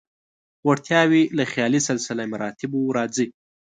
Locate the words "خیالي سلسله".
1.51-2.23